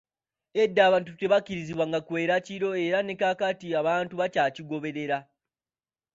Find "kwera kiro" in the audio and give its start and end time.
2.07-2.69